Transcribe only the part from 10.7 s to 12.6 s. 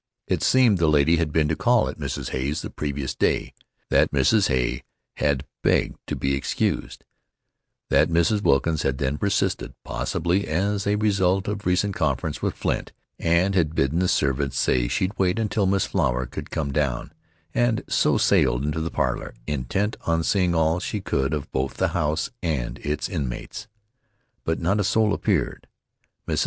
a result of recent conference with